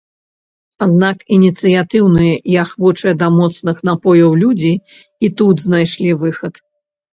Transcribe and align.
Аднак 0.85 1.17
ініцыятыўныя 1.35 2.33
і 2.55 2.57
ахвочыя 2.63 3.13
да 3.21 3.27
моцных 3.37 3.85
напояў 3.91 4.31
людзі 4.47 4.73
і 5.29 5.33
тут 5.37 5.65
знайшлі 5.69 6.19
выхад. 6.27 6.53